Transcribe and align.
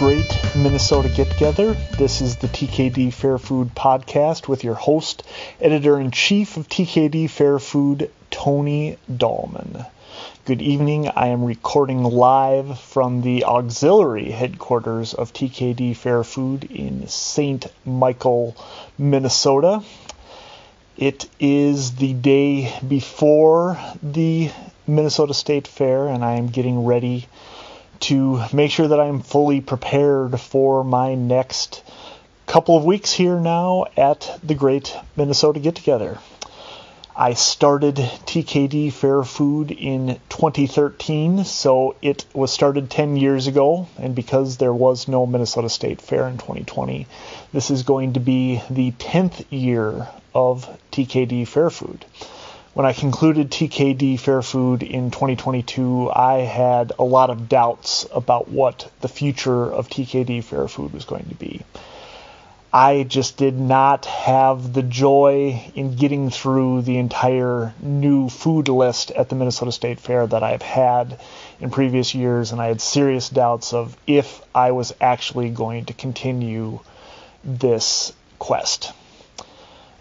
great 0.00 0.40
Minnesota 0.56 1.10
get 1.10 1.28
together. 1.28 1.76
This 1.98 2.22
is 2.22 2.36
the 2.36 2.48
TKD 2.48 3.12
Fair 3.12 3.36
Food 3.36 3.74
Podcast 3.74 4.48
with 4.48 4.64
your 4.64 4.74
host, 4.74 5.22
editor 5.60 6.00
in 6.00 6.10
chief 6.10 6.56
of 6.56 6.70
TKD 6.70 7.28
Fair 7.28 7.58
Food, 7.58 8.10
Tony 8.30 8.96
Dahlman. 9.12 9.86
Good 10.46 10.62
evening. 10.62 11.08
I 11.08 11.26
am 11.26 11.44
recording 11.44 12.02
live 12.02 12.80
from 12.80 13.20
the 13.20 13.44
auxiliary 13.44 14.30
headquarters 14.30 15.12
of 15.12 15.34
TKD 15.34 15.94
Fair 15.94 16.24
Food 16.24 16.64
in 16.70 17.06
St. 17.06 17.66
Michael, 17.84 18.56
Minnesota. 18.96 19.82
It 20.96 21.28
is 21.38 21.96
the 21.96 22.14
day 22.14 22.72
before 22.88 23.78
the 24.02 24.50
Minnesota 24.86 25.34
State 25.34 25.68
Fair, 25.68 26.08
and 26.08 26.24
I 26.24 26.36
am 26.36 26.46
getting 26.46 26.86
ready 26.86 27.28
to 28.00 28.42
make 28.52 28.70
sure 28.70 28.88
that 28.88 29.00
I'm 29.00 29.20
fully 29.20 29.60
prepared 29.60 30.40
for 30.40 30.84
my 30.84 31.14
next 31.14 31.82
couple 32.46 32.76
of 32.76 32.84
weeks 32.84 33.12
here 33.12 33.38
now 33.38 33.86
at 33.96 34.40
the 34.42 34.54
Great 34.54 34.96
Minnesota 35.16 35.60
Get 35.60 35.76
Together. 35.76 36.18
I 37.14 37.34
started 37.34 37.96
TKD 37.96 38.92
Fair 38.92 39.22
Food 39.24 39.70
in 39.70 40.18
2013, 40.30 41.44
so 41.44 41.94
it 42.00 42.24
was 42.32 42.50
started 42.50 42.88
10 42.88 43.16
years 43.16 43.46
ago, 43.46 43.88
and 43.98 44.14
because 44.14 44.56
there 44.56 44.72
was 44.72 45.06
no 45.06 45.26
Minnesota 45.26 45.68
State 45.68 46.00
Fair 46.00 46.26
in 46.28 46.38
2020, 46.38 47.06
this 47.52 47.70
is 47.70 47.82
going 47.82 48.14
to 48.14 48.20
be 48.20 48.62
the 48.70 48.92
10th 48.92 49.44
year 49.50 50.08
of 50.34 50.66
TKD 50.92 51.46
Fair 51.46 51.68
Food. 51.68 52.04
When 52.72 52.86
I 52.86 52.92
concluded 52.92 53.50
TKD 53.50 54.20
Fair 54.20 54.42
Food 54.42 54.84
in 54.84 55.10
2022, 55.10 56.08
I 56.08 56.34
had 56.42 56.92
a 57.00 57.02
lot 57.02 57.28
of 57.28 57.48
doubts 57.48 58.06
about 58.14 58.48
what 58.48 58.88
the 59.00 59.08
future 59.08 59.64
of 59.64 59.88
TKD 59.88 60.44
Fair 60.44 60.68
Food 60.68 60.92
was 60.92 61.04
going 61.04 61.28
to 61.30 61.34
be. 61.34 61.62
I 62.72 63.02
just 63.02 63.36
did 63.36 63.58
not 63.58 64.06
have 64.06 64.72
the 64.72 64.84
joy 64.84 65.72
in 65.74 65.96
getting 65.96 66.30
through 66.30 66.82
the 66.82 66.98
entire 66.98 67.74
new 67.82 68.28
food 68.28 68.68
list 68.68 69.10
at 69.10 69.28
the 69.28 69.34
Minnesota 69.34 69.72
State 69.72 69.98
Fair 69.98 70.28
that 70.28 70.44
I've 70.44 70.62
had 70.62 71.18
in 71.58 71.70
previous 71.70 72.14
years, 72.14 72.52
and 72.52 72.62
I 72.62 72.68
had 72.68 72.80
serious 72.80 73.28
doubts 73.28 73.72
of 73.72 73.96
if 74.06 74.40
I 74.54 74.70
was 74.70 74.94
actually 75.00 75.50
going 75.50 75.86
to 75.86 75.92
continue 75.92 76.78
this 77.42 78.12
quest. 78.38 78.92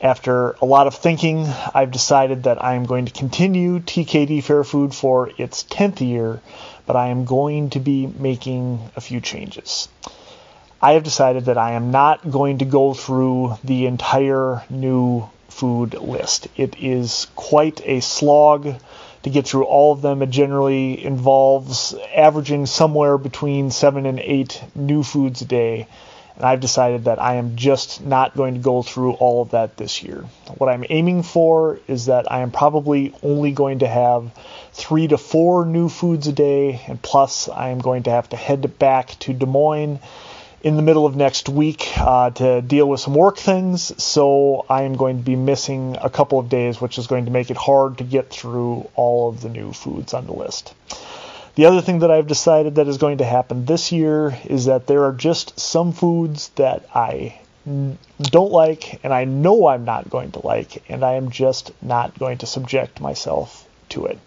After 0.00 0.50
a 0.60 0.66
lot 0.66 0.86
of 0.86 0.94
thinking, 0.94 1.46
I've 1.74 1.90
decided 1.90 2.42
that 2.42 2.62
I 2.62 2.74
am 2.74 2.84
going 2.84 3.06
to 3.06 3.12
continue 3.12 3.80
TKD 3.80 4.42
Fair 4.42 4.62
Food 4.62 4.94
for 4.94 5.30
its 5.38 5.64
10th 5.64 6.06
year, 6.06 6.40
but 6.84 6.96
I 6.96 7.08
am 7.08 7.24
going 7.24 7.70
to 7.70 7.80
be 7.80 8.06
making 8.06 8.90
a 8.94 9.00
few 9.00 9.20
changes. 9.20 9.88
I 10.82 10.92
have 10.92 11.02
decided 11.02 11.46
that 11.46 11.56
I 11.56 11.72
am 11.72 11.90
not 11.90 12.30
going 12.30 12.58
to 12.58 12.66
go 12.66 12.92
through 12.92 13.56
the 13.64 13.86
entire 13.86 14.62
new 14.68 15.28
food 15.48 15.94
list. 15.94 16.48
It 16.56 16.76
is 16.78 17.26
quite 17.34 17.80
a 17.84 18.00
slog 18.00 18.74
to 19.22 19.30
get 19.30 19.48
through 19.48 19.64
all 19.64 19.92
of 19.92 20.02
them. 20.02 20.20
It 20.20 20.28
generally 20.28 21.02
involves 21.02 21.94
averaging 22.14 22.66
somewhere 22.66 23.16
between 23.16 23.70
seven 23.70 24.04
and 24.04 24.20
eight 24.20 24.62
new 24.74 25.02
foods 25.02 25.40
a 25.40 25.46
day. 25.46 25.88
And 26.36 26.44
I've 26.44 26.60
decided 26.60 27.04
that 27.04 27.20
I 27.20 27.36
am 27.36 27.56
just 27.56 28.04
not 28.04 28.36
going 28.36 28.54
to 28.54 28.60
go 28.60 28.82
through 28.82 29.12
all 29.12 29.42
of 29.42 29.50
that 29.50 29.76
this 29.76 30.02
year. 30.02 30.24
What 30.58 30.68
I'm 30.68 30.84
aiming 30.88 31.22
for 31.22 31.80
is 31.88 32.06
that 32.06 32.30
I 32.30 32.40
am 32.40 32.50
probably 32.50 33.14
only 33.22 33.52
going 33.52 33.78
to 33.80 33.88
have 33.88 34.30
three 34.72 35.08
to 35.08 35.16
four 35.16 35.64
new 35.64 35.88
foods 35.88 36.26
a 36.26 36.32
day, 36.32 36.82
and 36.86 37.00
plus 37.00 37.48
I 37.48 37.70
am 37.70 37.78
going 37.78 38.02
to 38.04 38.10
have 38.10 38.28
to 38.30 38.36
head 38.36 38.78
back 38.78 39.18
to 39.20 39.32
Des 39.32 39.46
Moines 39.46 39.98
in 40.62 40.76
the 40.76 40.82
middle 40.82 41.06
of 41.06 41.16
next 41.16 41.48
week 41.48 41.92
uh, 41.96 42.30
to 42.30 42.60
deal 42.60 42.88
with 42.88 43.00
some 43.00 43.14
work 43.14 43.38
things. 43.38 44.02
So 44.02 44.66
I 44.68 44.82
am 44.82 44.96
going 44.96 45.18
to 45.18 45.22
be 45.22 45.36
missing 45.36 45.96
a 46.00 46.10
couple 46.10 46.38
of 46.38 46.48
days, 46.48 46.80
which 46.80 46.98
is 46.98 47.06
going 47.06 47.26
to 47.26 47.30
make 47.30 47.50
it 47.50 47.56
hard 47.56 47.98
to 47.98 48.04
get 48.04 48.30
through 48.30 48.90
all 48.94 49.28
of 49.28 49.40
the 49.40 49.48
new 49.48 49.72
foods 49.72 50.12
on 50.12 50.26
the 50.26 50.32
list. 50.32 50.74
The 51.56 51.64
other 51.64 51.80
thing 51.80 52.00
that 52.00 52.10
I've 52.10 52.26
decided 52.26 52.74
that 52.74 52.86
is 52.86 52.98
going 52.98 53.16
to 53.16 53.24
happen 53.24 53.64
this 53.64 53.90
year 53.90 54.36
is 54.44 54.66
that 54.66 54.86
there 54.86 55.04
are 55.04 55.12
just 55.12 55.58
some 55.58 55.92
foods 55.92 56.50
that 56.56 56.86
I 56.94 57.40
don't 58.20 58.52
like 58.52 59.02
and 59.02 59.10
I 59.10 59.24
know 59.24 59.66
I'm 59.66 59.86
not 59.86 60.10
going 60.10 60.32
to 60.32 60.46
like, 60.46 60.84
and 60.90 61.02
I 61.02 61.14
am 61.14 61.30
just 61.30 61.72
not 61.80 62.18
going 62.18 62.36
to 62.38 62.46
subject 62.46 63.00
myself 63.00 63.66
to 63.88 64.04
it. 64.04 64.18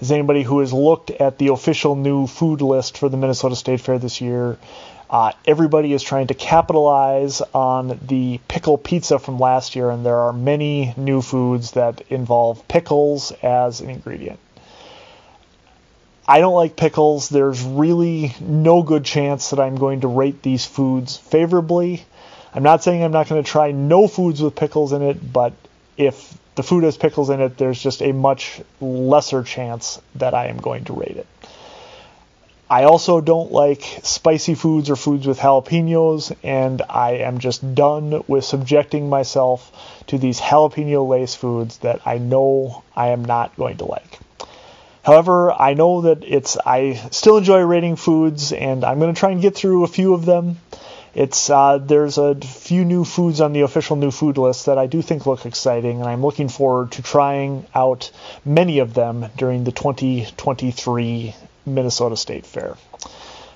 As 0.00 0.10
anybody 0.10 0.42
who 0.42 0.60
has 0.60 0.72
looked 0.72 1.10
at 1.10 1.36
the 1.36 1.48
official 1.48 1.94
new 1.94 2.26
food 2.26 2.62
list 2.62 2.96
for 2.96 3.10
the 3.10 3.18
Minnesota 3.18 3.54
State 3.54 3.82
Fair 3.82 3.98
this 3.98 4.22
year, 4.22 4.56
uh, 5.10 5.32
everybody 5.44 5.92
is 5.92 6.02
trying 6.02 6.28
to 6.28 6.34
capitalize 6.34 7.42
on 7.52 8.00
the 8.08 8.40
pickle 8.48 8.78
pizza 8.78 9.18
from 9.18 9.38
last 9.38 9.76
year, 9.76 9.90
and 9.90 10.06
there 10.06 10.20
are 10.20 10.32
many 10.32 10.94
new 10.96 11.20
foods 11.20 11.72
that 11.72 12.00
involve 12.08 12.66
pickles 12.66 13.30
as 13.42 13.82
an 13.82 13.90
ingredient. 13.90 14.38
I 16.32 16.40
don't 16.40 16.54
like 16.54 16.76
pickles. 16.76 17.28
There's 17.28 17.62
really 17.62 18.34
no 18.40 18.82
good 18.82 19.04
chance 19.04 19.50
that 19.50 19.60
I'm 19.60 19.76
going 19.76 20.00
to 20.00 20.08
rate 20.08 20.40
these 20.40 20.64
foods 20.64 21.18
favorably. 21.18 22.06
I'm 22.54 22.62
not 22.62 22.82
saying 22.82 23.04
I'm 23.04 23.12
not 23.12 23.28
going 23.28 23.44
to 23.44 23.50
try 23.50 23.72
no 23.72 24.08
foods 24.08 24.40
with 24.40 24.56
pickles 24.56 24.94
in 24.94 25.02
it, 25.02 25.30
but 25.30 25.52
if 25.98 26.32
the 26.54 26.62
food 26.62 26.84
has 26.84 26.96
pickles 26.96 27.28
in 27.28 27.42
it, 27.42 27.58
there's 27.58 27.78
just 27.78 28.00
a 28.00 28.12
much 28.12 28.62
lesser 28.80 29.42
chance 29.42 30.00
that 30.14 30.32
I 30.32 30.46
am 30.46 30.56
going 30.56 30.84
to 30.84 30.94
rate 30.94 31.18
it. 31.18 31.26
I 32.70 32.84
also 32.84 33.20
don't 33.20 33.52
like 33.52 33.82
spicy 34.02 34.54
foods 34.54 34.88
or 34.88 34.96
foods 34.96 35.26
with 35.26 35.38
jalapenos, 35.38 36.34
and 36.42 36.80
I 36.88 37.16
am 37.16 37.40
just 37.40 37.74
done 37.74 38.24
with 38.26 38.46
subjecting 38.46 39.10
myself 39.10 39.70
to 40.06 40.16
these 40.16 40.40
jalapeno 40.40 41.06
lace 41.06 41.34
foods 41.34 41.76
that 41.80 42.00
I 42.06 42.16
know 42.16 42.84
I 42.96 43.08
am 43.08 43.22
not 43.22 43.54
going 43.56 43.76
to 43.76 43.84
like. 43.84 44.18
However, 45.02 45.52
I 45.52 45.74
know 45.74 46.02
that 46.02 46.22
it's 46.22 46.56
I 46.64 46.94
still 47.10 47.36
enjoy 47.36 47.60
rating 47.62 47.96
foods, 47.96 48.52
and 48.52 48.84
I'm 48.84 49.00
going 49.00 49.12
to 49.12 49.18
try 49.18 49.30
and 49.30 49.42
get 49.42 49.56
through 49.56 49.82
a 49.82 49.88
few 49.88 50.14
of 50.14 50.24
them. 50.24 50.58
It's 51.14 51.50
uh, 51.50 51.78
there's 51.78 52.18
a 52.18 52.34
few 52.36 52.84
new 52.84 53.04
foods 53.04 53.40
on 53.40 53.52
the 53.52 53.62
official 53.62 53.96
new 53.96 54.10
food 54.10 54.38
list 54.38 54.66
that 54.66 54.78
I 54.78 54.86
do 54.86 55.02
think 55.02 55.26
look 55.26 55.44
exciting, 55.44 56.00
and 56.00 56.08
I'm 56.08 56.22
looking 56.22 56.48
forward 56.48 56.92
to 56.92 57.02
trying 57.02 57.66
out 57.74 58.10
many 58.44 58.78
of 58.78 58.94
them 58.94 59.26
during 59.36 59.64
the 59.64 59.72
2023 59.72 61.34
Minnesota 61.66 62.16
State 62.16 62.46
Fair. 62.46 62.76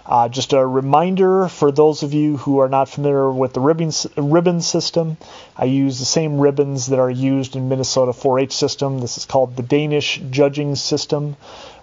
Uh, 0.08 0.28
just 0.28 0.52
a 0.52 0.64
reminder 0.64 1.48
for 1.48 1.72
those 1.72 2.04
of 2.04 2.14
you 2.14 2.36
who 2.36 2.58
are 2.58 2.68
not 2.68 2.88
familiar 2.88 3.28
with 3.28 3.52
the 3.52 3.60
ribbon, 3.60 3.90
ribbon 4.16 4.60
system, 4.60 5.16
I 5.56 5.64
use 5.64 5.98
the 5.98 6.04
same 6.04 6.38
ribbons 6.38 6.86
that 6.86 7.00
are 7.00 7.10
used 7.10 7.56
in 7.56 7.68
Minnesota 7.68 8.12
4-H 8.12 8.52
system. 8.52 9.00
This 9.00 9.18
is 9.18 9.24
called 9.24 9.56
the 9.56 9.64
Danish 9.64 10.20
judging 10.30 10.76
system, 10.76 11.36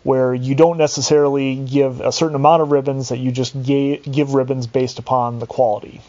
where 0.03 0.33
you 0.33 0.55
don't 0.55 0.77
necessarily 0.77 1.55
give 1.55 1.99
a 1.99 2.13
certain 2.13 2.35
amount 2.35 2.61
of 2.61 2.71
ribbons, 2.71 3.09
that 3.09 3.17
you 3.17 3.31
just 3.31 3.61
give 3.61 4.33
ribbons 4.33 4.67
based 4.67 4.99
upon 4.99 5.39
the 5.39 5.47
quality. 5.47 5.99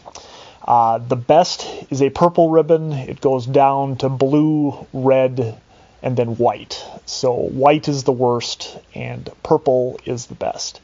Uh, 0.65 0.99
the 0.99 1.17
best 1.17 1.67
is 1.91 2.01
a 2.01 2.09
purple 2.09 2.49
ribbon. 2.49 2.93
It 2.93 3.19
goes 3.19 3.45
down 3.45 3.97
to 3.97 4.07
blue, 4.09 4.87
red, 4.93 5.59
and 6.01 6.15
then 6.15 6.37
white. 6.37 6.83
So 7.05 7.33
white 7.33 7.89
is 7.89 8.03
the 8.03 8.13
worst, 8.13 8.77
and 8.93 9.29
purple 9.43 9.99
is 10.05 10.27
the 10.27 10.35
best. 10.35 10.79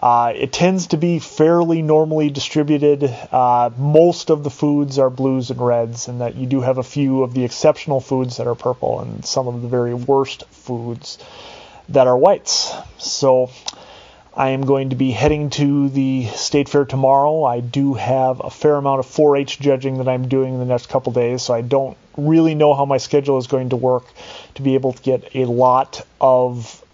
Uh, 0.00 0.32
it 0.36 0.52
tends 0.52 0.88
to 0.88 0.96
be 0.96 1.18
fairly 1.18 1.82
normally 1.82 2.30
distributed. 2.30 3.04
Uh, 3.32 3.70
most 3.76 4.30
of 4.30 4.44
the 4.44 4.50
foods 4.50 4.98
are 4.98 5.10
blues 5.10 5.50
and 5.50 5.60
reds, 5.60 6.08
and 6.08 6.20
that 6.20 6.36
you 6.36 6.46
do 6.46 6.60
have 6.60 6.78
a 6.78 6.82
few 6.82 7.22
of 7.22 7.34
the 7.34 7.44
exceptional 7.44 8.00
foods 8.00 8.36
that 8.36 8.46
are 8.46 8.54
purple, 8.54 9.00
and 9.00 9.24
some 9.24 9.48
of 9.48 9.60
the 9.62 9.68
very 9.68 9.94
worst 9.94 10.44
foods 10.50 11.18
that 11.88 12.06
are 12.06 12.16
whites. 12.16 12.72
So 12.98 13.50
I 14.38 14.50
am 14.50 14.66
going 14.66 14.90
to 14.90 14.96
be 14.96 15.10
heading 15.10 15.50
to 15.50 15.88
the 15.88 16.26
state 16.26 16.68
fair 16.68 16.84
tomorrow. 16.84 17.42
I 17.42 17.58
do 17.58 17.94
have 17.94 18.40
a 18.40 18.50
fair 18.50 18.76
amount 18.76 19.00
of 19.00 19.06
4-H 19.06 19.58
judging 19.58 19.98
that 19.98 20.06
I'm 20.06 20.28
doing 20.28 20.54
in 20.54 20.60
the 20.60 20.64
next 20.64 20.88
couple 20.88 21.12
days, 21.12 21.42
so 21.42 21.54
I 21.54 21.62
don't 21.62 21.96
really 22.16 22.54
know 22.54 22.72
how 22.72 22.84
my 22.84 22.98
schedule 22.98 23.38
is 23.38 23.48
going 23.48 23.70
to 23.70 23.76
work 23.76 24.04
to 24.54 24.62
be 24.62 24.74
able 24.74 24.92
to 24.92 25.02
get 25.02 25.34
a 25.34 25.44
lot 25.46 26.06
of 26.20 26.84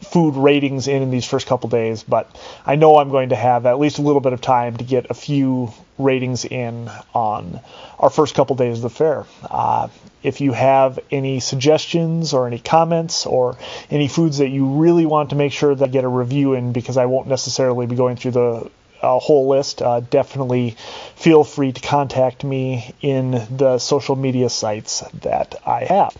food 0.00 0.34
ratings 0.36 0.88
in 0.88 1.02
in 1.02 1.10
these 1.10 1.26
first 1.26 1.46
couple 1.46 1.68
days, 1.68 2.02
but 2.02 2.34
I 2.64 2.76
know 2.76 2.96
I'm 2.98 3.10
going 3.10 3.30
to 3.30 3.36
have 3.36 3.66
at 3.66 3.78
least 3.78 3.98
a 3.98 4.02
little 4.02 4.20
bit 4.20 4.32
of 4.32 4.40
time 4.40 4.76
to 4.78 4.84
get 4.84 5.10
a 5.10 5.14
few 5.14 5.72
ratings 5.98 6.44
in 6.44 6.90
on 7.14 7.60
our 7.98 8.10
first 8.10 8.34
couple 8.34 8.56
days 8.56 8.78
of 8.78 8.82
the 8.82 8.90
fair. 8.90 9.26
Uh, 9.42 9.88
if 10.22 10.40
you 10.40 10.52
have 10.52 10.98
any 11.10 11.40
suggestions 11.40 12.34
or 12.34 12.46
any 12.46 12.58
comments 12.58 13.26
or 13.26 13.56
any 13.90 14.08
foods 14.08 14.38
that 14.38 14.48
you 14.48 14.66
really 14.80 15.06
want 15.06 15.30
to 15.30 15.36
make 15.36 15.52
sure 15.52 15.74
that 15.74 15.84
I 15.84 15.88
get 15.88 16.04
a 16.04 16.08
review 16.08 16.54
in, 16.54 16.72
because 16.72 16.96
I 16.96 17.06
won't 17.06 17.28
necessarily 17.28 17.86
be 17.86 17.96
going 17.96 18.16
through 18.16 18.32
the 18.32 18.70
uh, 19.02 19.18
whole 19.18 19.48
list, 19.48 19.80
uh, 19.80 20.00
definitely 20.00 20.76
feel 21.16 21.44
free 21.44 21.72
to 21.72 21.80
contact 21.80 22.44
me 22.44 22.94
in 23.00 23.30
the 23.30 23.78
social 23.78 24.16
media 24.16 24.50
sites 24.50 25.02
that 25.22 25.54
I 25.66 25.84
have. 25.84 26.16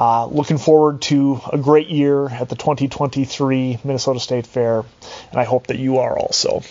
Uh, 0.00 0.24
looking 0.28 0.56
forward 0.56 1.02
to 1.02 1.38
a 1.52 1.58
great 1.58 1.88
year 1.88 2.26
at 2.26 2.48
the 2.48 2.56
2023 2.56 3.80
Minnesota 3.84 4.18
State 4.18 4.46
Fair, 4.46 4.82
and 5.30 5.38
I 5.38 5.44
hope 5.44 5.66
that 5.66 5.78
you 5.78 5.98
are 5.98 6.18
also. 6.18 6.62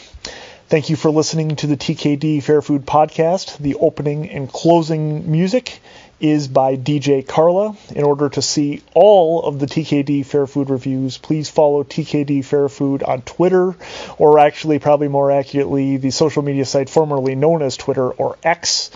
Thank 0.68 0.90
you 0.90 0.96
for 0.96 1.12
listening 1.12 1.56
to 1.58 1.68
the 1.68 1.78
TKD 1.78 2.42
Fair 2.42 2.64
Food 2.64 2.88
Podcast. 2.88 3.60
The 3.60 3.76
opening 3.76 4.32
and 4.32 4.52
closing 4.52 5.32
music 5.32 5.80
is 6.20 6.48
by 6.48 6.76
DJ 6.76 7.28
Carla. 7.28 7.78
In 7.96 8.04
order 8.04 8.30
to 8.30 8.42
see 8.42 8.82
all 8.96 9.44
of 9.44 9.60
the 9.60 9.68
TKD 9.68 10.26
Fair 10.26 10.48
Food 10.48 10.72
reviews, 10.72 11.20
please 11.20 11.52
follow 11.52 11.84
TKD 11.84 12.44
Fair 12.44 12.68
Food 12.68 13.04
on 13.04 13.22
Twitter, 13.22 13.76
or 14.18 14.40
actually, 14.40 14.80
probably 14.80 15.08
more 15.08 15.32
accurately, 15.32 15.98
the 15.98 16.10
social 16.10 16.42
media 16.42 16.66
site 16.66 16.90
formerly 16.90 17.36
known 17.36 17.62
as 17.62 17.78
Twitter 17.78 18.10
or 18.10 18.40
X. 18.42 18.90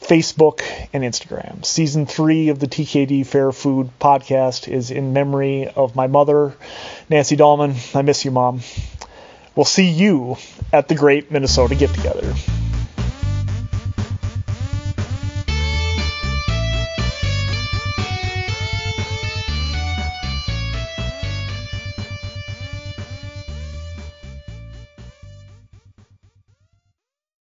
Facebook, 0.00 0.62
and 0.92 1.04
Instagram. 1.04 1.64
Season 1.64 2.06
three 2.06 2.48
of 2.48 2.58
the 2.58 2.66
TKD 2.66 3.26
Fair 3.26 3.52
Food 3.52 3.90
podcast 4.00 4.68
is 4.68 4.90
in 4.90 5.12
memory 5.12 5.68
of 5.68 5.94
my 5.94 6.06
mother, 6.06 6.54
Nancy 7.08 7.36
Dahlman. 7.36 7.94
I 7.94 8.02
miss 8.02 8.24
you, 8.24 8.30
Mom. 8.30 8.60
We'll 9.54 9.64
see 9.64 9.90
you 9.90 10.36
at 10.72 10.88
the 10.88 10.94
Great 10.94 11.30
Minnesota 11.30 11.74
Get 11.74 11.90
Together. 11.90 12.34